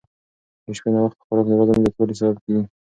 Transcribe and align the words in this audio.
د 0.65 0.67
شپې 0.77 0.89
ناوخته 0.93 1.21
خوراک 1.27 1.47
د 1.49 1.53
وزن 1.59 1.77
زیاتوالي 1.83 2.15
سبب 2.19 2.37
کېږي. 2.43 2.63